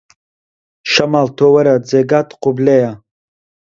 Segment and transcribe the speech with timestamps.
[0.91, 2.91] شەماڵ تۆ وەرە جێگات قوبلەیە